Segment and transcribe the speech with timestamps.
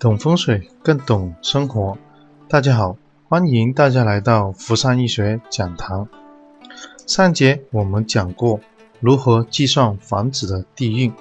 [0.00, 1.98] 懂风水更懂生活，
[2.48, 2.96] 大家好，
[3.28, 6.08] 欢迎大家来到福山易学讲堂。
[7.06, 8.60] 上节我们讲过
[8.98, 11.12] 如何计算房子的地运，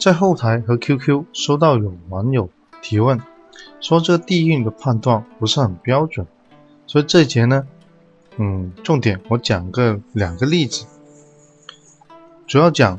[0.00, 2.50] 在后台和 QQ 收到有网友
[2.82, 3.20] 提问，
[3.80, 6.26] 说这地运的判断不是很标准，
[6.88, 7.68] 所以这节呢，
[8.36, 10.86] 嗯，重点我讲个两个例子，
[12.48, 12.98] 主要讲。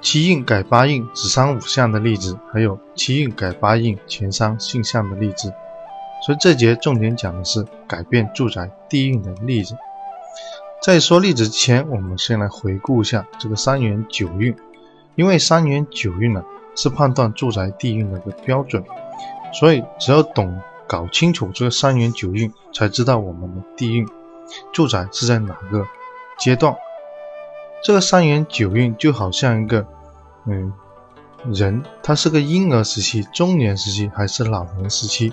[0.00, 5.52] 七运改八运子伤五相的例子，还有七运改八运全伤性相的例子，
[6.24, 9.76] 所以这节重点讲的是改变住宅地运的例子。
[10.80, 14.54] 在说例子之前，我们先来回顾一下这个三元九运，
[15.16, 16.44] 因为三元九运呢
[16.76, 18.84] 是判断住宅地运的一个标准，
[19.52, 24.06] 所以只要懂搞清楚这个三元九运，才知道我们的地运
[24.72, 25.84] 住宅是在哪个
[26.38, 26.72] 阶段。
[27.82, 29.86] 这个三元九运就好像一个，
[30.46, 30.72] 嗯，
[31.52, 35.32] 人，他是个婴儿时期、中年时期还是老年时期？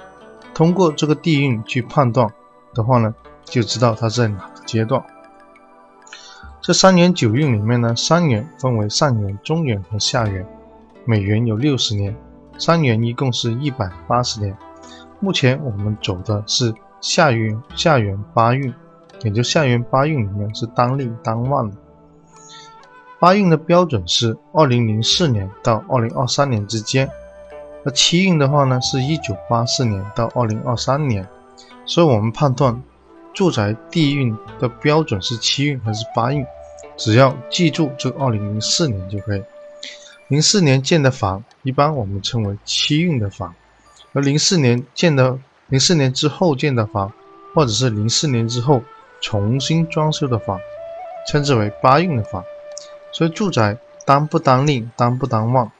[0.53, 2.31] 通过这个地运去判断
[2.73, 5.03] 的话呢，就知道他在哪个阶段。
[6.61, 10.45] 这三元九运里面呢，三元分为上元、中元和下元，
[11.03, 12.15] 每元有六十年，
[12.57, 14.55] 三元一共是一百八十年。
[15.19, 18.73] 目前我们走的是下元，下元八运，
[19.23, 21.77] 也就下元八运里面是当令当旺的。
[23.17, 27.09] 八运的标准是二零零四年到二零二三年之间，
[27.83, 31.25] 那七运的话呢是一九八四年到二零二三年，
[31.85, 32.83] 所以我们判断
[33.33, 36.45] 住宅地运的标准是七运还是八运，
[36.97, 39.43] 只要记住这二零零四年就可以。
[40.27, 43.55] 零四年建的房一般我们称为七运的房，
[44.13, 47.13] 而零四年建的零四年之后建的房，
[47.53, 48.81] 或者是零四年之后
[49.21, 50.59] 重新装修的房，
[51.27, 52.43] 称之为八运的房。
[53.15, 55.71] 所以住宅当不当令，当不当旺，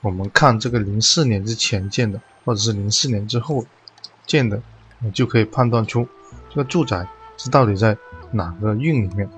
[0.00, 3.64] 我们看这个零四年之前建的，或者是零四年之后
[4.26, 4.62] 建的，
[5.04, 6.06] 我就可以判断出
[6.50, 7.04] 这个住宅
[7.36, 7.96] 是到底在
[8.30, 9.28] 哪个运里面。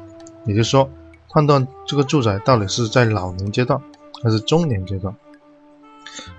[0.45, 0.91] 也就是说，
[1.31, 3.81] 判断这个住宅到底是在老年阶段
[4.23, 5.17] 还是中年阶段。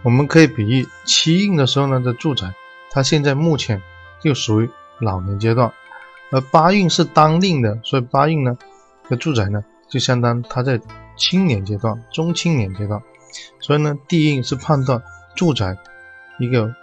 [0.04, 2.54] 我们可以比喻七运的时候呢，这住宅
[2.92, 3.82] 它现在目前
[4.22, 4.70] 就属于
[5.00, 5.74] 老年阶段，
[6.32, 8.56] 而八运是当令的，所以八运呢，
[9.10, 10.80] 这住宅呢就相当它在。
[11.18, 13.02] 青年阶段、中青年阶段，
[13.60, 15.02] 所以呢，地运是判断
[15.36, 15.76] 住宅
[16.40, 16.74] 一个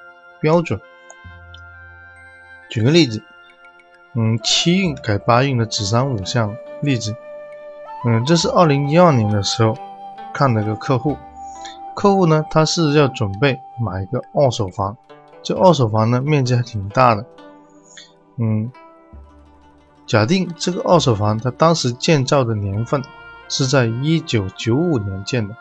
[0.41, 0.81] 标准。
[2.69, 3.23] 举个例子，
[4.15, 7.15] 嗯，七运改八运的子山五项例子，
[8.05, 9.77] 嗯，这是二零一二年的时候
[10.33, 11.17] 看的一个客户，
[11.95, 14.97] 客户呢，他是要准备买一个二手房，
[15.43, 17.25] 这二手房呢，面积还挺大的，
[18.39, 18.73] 嗯，
[20.07, 23.03] 假定这个二手房它当时建造的年份。
[23.57, 25.55] 是在一九九五年建的，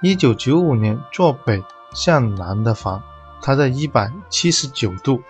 [0.00, 3.02] 一九九五年坐北向南的房，
[3.42, 5.20] 它在一百七十九度，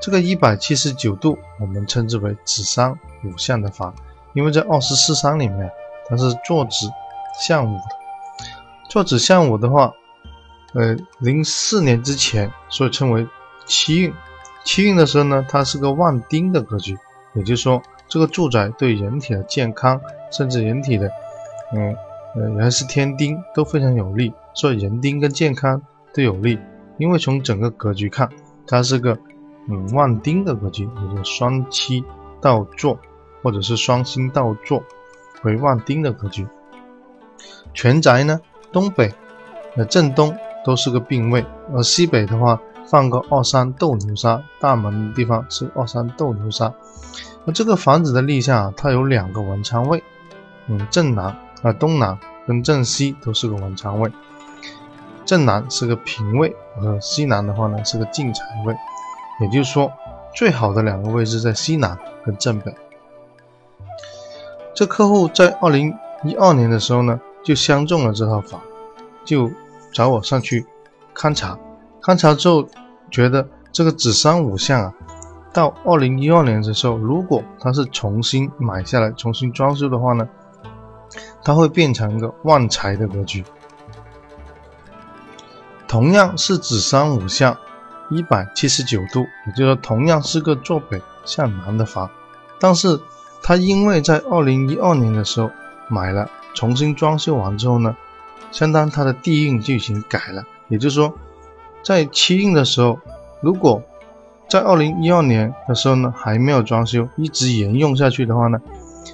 [0.00, 2.90] 这个一百七十九度我们称之为子山
[3.22, 3.94] 午向的房，
[4.32, 5.70] 因为在二十四山里面
[6.08, 6.88] 它是坐子
[7.38, 7.84] 向午的，
[8.88, 9.92] 坐子向午的话，
[10.72, 13.28] 呃，零四年之前所以称为
[13.66, 14.14] 七运，
[14.64, 16.96] 七运的时候呢，它是个旺丁的格局，
[17.34, 20.00] 也就是说这个住宅对人体的健康。
[20.32, 21.08] 甚至人体的，
[21.72, 21.96] 嗯，
[22.34, 25.80] 呃，还是天丁都非常有利，所以人丁跟健康
[26.12, 26.58] 都有利。
[26.98, 28.28] 因为从整个格局看，
[28.66, 29.18] 它是个
[29.68, 32.02] 嗯旺丁的格局，也就是双七
[32.40, 32.98] 倒坐，
[33.42, 34.82] 或者是双星倒坐
[35.42, 36.46] 为旺丁的格局。
[37.74, 38.40] 全宅呢，
[38.72, 39.12] 东北、
[39.76, 40.34] 呃正东
[40.64, 41.44] 都是个病位，
[41.74, 46.72] 而西北的话放个二三斗牛沙，大门的地方是二三斗牛沙。
[47.44, 50.02] 那这个房子的立向啊，它有两个文昌位。
[50.68, 54.10] 嗯，正南啊，东南跟正西都是个文昌位，
[55.24, 58.76] 正南是个平位，和西南的话呢是个进财位，
[59.40, 59.90] 也就是说，
[60.34, 62.72] 最好的两个位置在西南跟正北。
[64.74, 68.60] 这客户在二零一二年的时候呢，就相中了这套房，
[69.24, 69.50] 就
[69.92, 70.66] 找我上去
[71.14, 71.58] 勘察，
[72.02, 72.64] 勘察之后
[73.10, 74.94] 觉得这个紫山五巷啊，
[75.52, 80.28] 到二零一二年的时候，如果他是重新买下来，重新装修的话呢。
[81.42, 83.44] 它会变成一个旺财的格局。
[85.88, 87.56] 同样是子山五向
[88.10, 92.10] 一百七十九度，也就是说，同样是个坐北向南的房，
[92.58, 93.00] 但是
[93.42, 95.50] 它因为在二零一二年的时候
[95.88, 97.96] 买了，重新装修完之后呢，
[98.50, 100.44] 相当它的地运就已经改了。
[100.68, 101.14] 也就是说，
[101.84, 102.98] 在七运的时候，
[103.40, 103.80] 如果
[104.48, 108.60] 在二零一二年的时候呢还没有装修，一直沿用下去的话呢？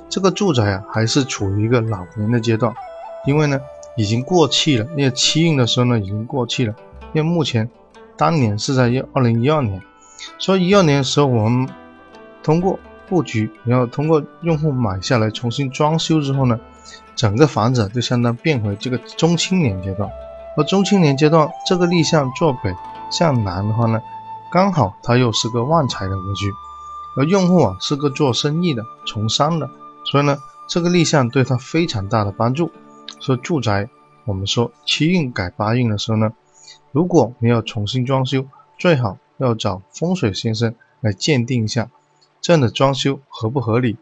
[0.09, 2.75] 这个住宅啊，还是处于一个老年的阶段，
[3.27, 3.61] 因为呢，
[3.97, 4.87] 已经过气了。
[4.97, 6.75] 因为七运的时候呢，已经过气了。
[7.13, 7.69] 因为目前
[8.17, 9.81] 当年是在二零一二年，
[10.39, 11.69] 所以一二年的时候，我们
[12.43, 12.79] 通过
[13.09, 16.59] 布局，然后通过用户买下来重新装修之后呢，
[17.15, 20.11] 整个房子就相当变回这个中青年阶段。
[20.57, 22.75] 而中青年阶段这个立向坐北
[23.11, 24.01] 向南的话呢，
[24.51, 26.51] 刚好它又是个旺财的格局，
[27.17, 29.69] 而用户啊是个做生意的、从商的，
[30.13, 30.37] 所以呢，
[30.69, 32.71] 这个立向对他非常大的帮助。
[33.19, 33.89] 说住宅，
[34.27, 36.35] 我们说七运改八运的时候呢。
[36.91, 38.45] 如果你要重新装修，
[38.77, 41.89] 最好要找风水先生来鉴定一下
[42.43, 43.97] 这样的装修合不合理。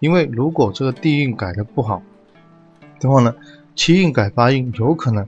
[0.00, 2.02] 因为如果这个地运改的不好
[2.98, 3.32] 的话呢，
[3.76, 5.24] 七运改八运有可能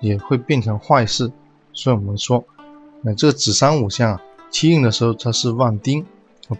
[0.00, 1.32] 也会变成坏事。
[1.72, 2.44] 所以我们说，
[3.00, 4.20] 那这个子山五象啊，
[4.50, 6.04] 七运的时候它是旺丁，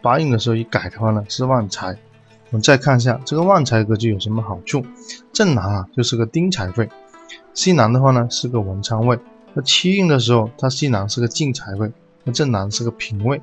[0.01, 1.99] 八运的时候一改的话呢是旺财。
[2.53, 4.85] 我们再看一下这个旺财格局有什么好处？
[5.33, 6.87] 正南啊就是个丁财位，
[7.55, 9.19] 西南的话呢是个文昌位。
[9.55, 11.91] 那七运的时候，它西南是个进财位，
[12.25, 13.41] 那正南是个平位。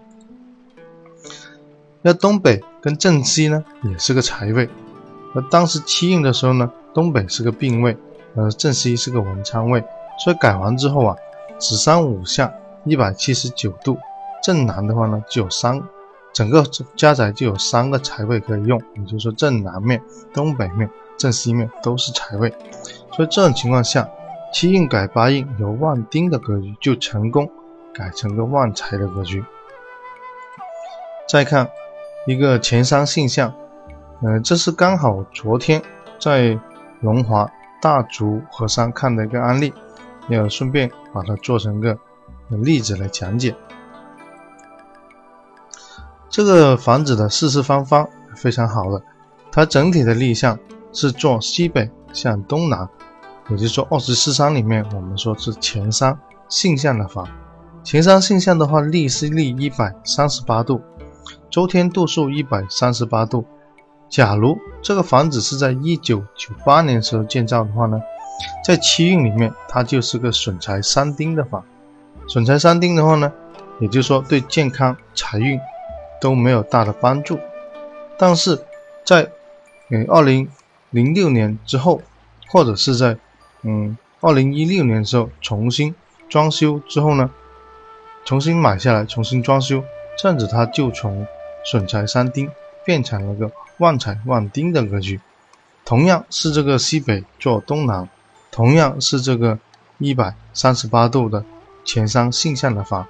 [2.03, 4.69] 那东北跟正西呢，也是个财位。
[5.33, 7.97] 那当时七运的时候呢，东北是个病位，
[8.35, 9.83] 呃，正西是个文昌位。
[10.23, 11.15] 所以改完之后啊，
[11.57, 12.53] 子山五下
[12.85, 13.97] 一百七十九度，
[14.43, 15.81] 正南的话呢就有三，
[16.33, 16.63] 整个
[16.95, 20.01] 家宅就有三个财位可以用，也就是说正南面、
[20.33, 22.49] 东北面、正西面都是财位。
[23.13, 24.09] 所以这种情况下。
[24.51, 27.47] 七运改八运，由旺丁的格局就成功
[27.93, 29.45] 改成个旺财的格局。
[31.27, 31.69] 再看
[32.25, 33.53] 一个前三现象，
[34.23, 35.79] 呃，这是刚好昨天
[36.19, 36.59] 在
[37.01, 37.47] 龙华
[37.79, 39.71] 大竹河山看的一个案例，
[40.29, 41.95] 要顺便把它做成个
[42.47, 43.55] 例子来讲解。
[46.29, 49.01] 这个房子的四四方方非常好的，
[49.51, 50.57] 它整体的立向
[50.93, 52.87] 是坐西北向东南。
[53.49, 56.15] 也就是说，二十四山里面，我们说是前山
[56.47, 57.27] 性向的房。
[57.83, 60.79] 前山性向的话，立是立一百三十八度，
[61.49, 63.43] 周天度数一百三十八度。
[64.07, 67.99] 假如这个房子是在一九九八年时候建造的话呢，
[68.63, 71.63] 在七运里面，它就是个损财三丁的房。
[72.27, 73.31] 损财三丁的话呢，
[73.79, 75.59] 也就是说对健康、财运
[76.19, 77.39] 都没有大的帮助。
[78.17, 78.63] 但是
[79.05, 79.31] 在
[79.89, 80.49] 呃二零
[80.89, 82.01] 零六年之后，
[82.47, 83.17] 或者是在
[83.61, 85.95] 嗯，二零一六年时候重新
[86.27, 87.29] 装修之后呢，
[88.25, 89.83] 重新买下来重新装修，
[90.17, 91.25] 这样子它就从
[91.63, 92.49] 损财三丁
[92.85, 95.19] 变成了个旺财旺丁的格局。
[95.85, 98.07] 同样是这个西北坐东南，
[98.51, 99.57] 同样是这个
[99.97, 101.43] 一百三十八度的
[101.83, 103.07] 前山性向的房，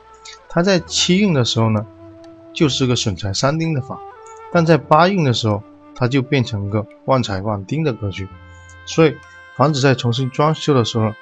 [0.48, 1.86] 它在七运的时候呢，
[2.54, 4.00] 就是个损财三丁的房，
[4.52, 5.62] 但在八运的时候，
[5.96, 8.28] 它就变成个旺财旺丁的格局，
[8.86, 9.16] 所以。
[9.56, 11.14] 房子在重新装修的时候，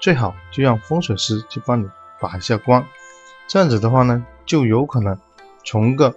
[0.00, 1.88] 最好就让风水师去帮你
[2.20, 2.84] 把一下关，
[3.46, 5.16] 这样子的话呢，就有可能
[5.64, 6.12] 从个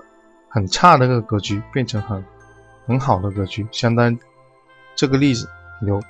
[0.49, 2.25] 很差的一个格局变成很
[2.87, 3.67] 很好的格局。
[3.71, 4.17] 相当于
[4.95, 5.47] 这个例子，
[5.83, 6.01] 由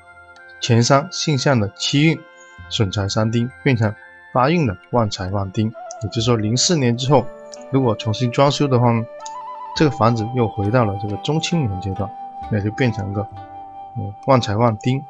[0.61, 2.17] 前山性向的七运
[2.69, 3.93] 损财三丁变成
[4.33, 5.67] 八运的旺财旺丁，
[6.01, 7.27] 也就是说，零四年之后，
[7.71, 8.87] 如果重新装修的话，
[9.75, 12.09] 这个房子又回到了这个中青年阶段，
[12.51, 13.27] 那就变成一个
[13.97, 15.03] 嗯旺财旺丁。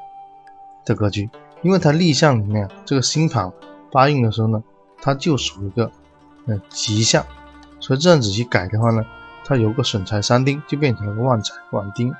[0.85, 1.29] 的格局，
[1.63, 3.51] 因为它立项里面这个星盘
[3.91, 4.63] 八运的时候呢，
[5.01, 5.91] 它就属于一个
[6.45, 7.25] 嗯吉象，
[7.81, 9.05] 所以这样子去改的话呢，
[9.43, 12.13] 它有个损财三丁就变成了个旺财旺丁。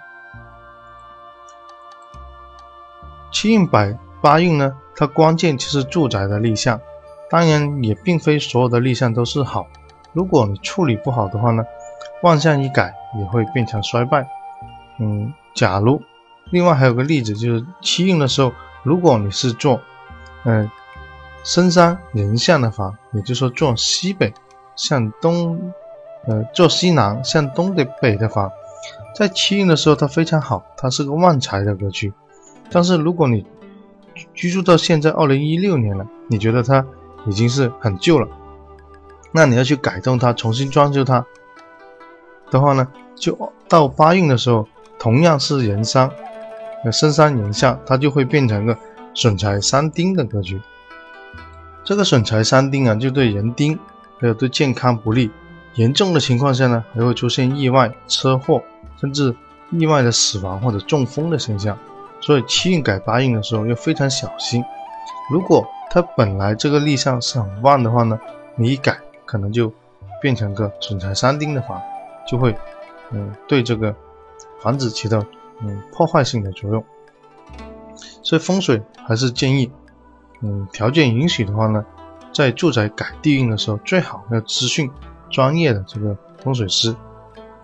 [3.31, 6.81] 七运百八运呢，它关键就是住宅的立项，
[7.29, 9.65] 当然也并非所有的立项都是好，
[10.17, 11.63] 如果你处理不好的话呢，
[12.23, 14.27] 万相一改也会变成衰败。
[14.97, 16.01] 嗯，假如。
[16.49, 19.79] 另外还有个例子，就是七运的时候，如果你是做，
[20.43, 20.71] 嗯，
[21.43, 24.33] 深山人向的房，也就是说做西北
[24.75, 25.71] 向东，
[26.25, 28.49] 呃，做西南向东的北的房，
[29.13, 32.11] 在七运的时候它非常好，它是个旺财的格局。
[32.71, 33.45] 但是如果你
[34.33, 36.83] 居住到现在二零一六年了，你觉得它
[37.27, 38.27] 已经是很旧了，
[39.31, 41.25] 那你要去改动它，重新装修它
[42.49, 44.67] 的话呢，就到八运的时候，
[44.97, 46.11] 同样是人伤。
[46.85, 48.77] 那深山人下，它就会变成个
[49.13, 50.61] 损财三丁的格局。
[51.83, 53.77] 这个损财三丁啊，就对人丁，
[54.19, 55.29] 还有对健康不利。
[55.75, 58.61] 严重的情况下呢，还会出现意外、车祸，
[58.99, 59.35] 甚至
[59.71, 61.77] 意外的死亡或者中风的现象。
[62.21, 64.63] 所以七运改八运的时候要非常小心。
[65.31, 68.19] 如果它本来这个立项是很旺的话呢，
[68.55, 69.71] 你一改，可能就
[70.19, 71.79] 变成个损财三丁的房，
[72.27, 72.55] 就会
[73.11, 73.95] 嗯对这个
[74.59, 75.23] 房子起到。
[75.59, 76.83] 嗯，破坏性的作用，
[78.21, 79.71] 所以风水还是建议，
[80.41, 81.83] 嗯，条件允许的话呢，
[82.31, 84.87] 在住宅改地运的时候，最好要咨询
[85.31, 86.95] 专业的这个风水师，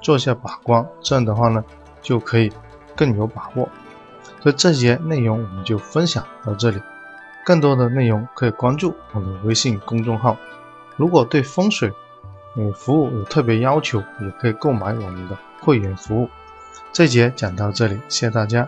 [0.01, 1.63] 做一下把关，这样的话呢，
[2.01, 2.51] 就可以
[2.96, 3.70] 更有把握。
[4.41, 6.82] 所以这节内容我们就分享到这里，
[7.46, 10.36] 更多的内容可以关注我的微信公众号。
[10.95, 11.91] 如果对风水
[12.55, 16.29] 呃服务有特别要求，也可以购买我们的会员服务。
[16.91, 18.67] 这节讲到这里，谢谢大家。